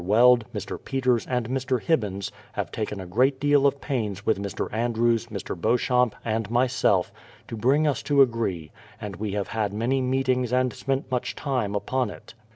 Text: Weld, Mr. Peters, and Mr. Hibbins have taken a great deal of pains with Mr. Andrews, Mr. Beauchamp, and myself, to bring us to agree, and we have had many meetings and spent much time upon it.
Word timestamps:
Weld, 0.03 0.45
Mr. 0.51 0.83
Peters, 0.83 1.27
and 1.27 1.47
Mr. 1.49 1.79
Hibbins 1.79 2.31
have 2.53 2.71
taken 2.71 2.99
a 2.99 3.05
great 3.05 3.39
deal 3.39 3.67
of 3.67 3.79
pains 3.79 4.25
with 4.25 4.39
Mr. 4.41 4.67
Andrews, 4.73 5.27
Mr. 5.27 5.55
Beauchamp, 5.55 6.15
and 6.25 6.49
myself, 6.49 7.11
to 7.47 7.55
bring 7.55 7.85
us 7.85 8.01
to 8.01 8.23
agree, 8.23 8.71
and 8.99 9.17
we 9.17 9.33
have 9.33 9.49
had 9.49 9.71
many 9.71 10.01
meetings 10.01 10.51
and 10.51 10.73
spent 10.73 11.11
much 11.11 11.35
time 11.35 11.75
upon 11.75 12.09
it. 12.09 12.33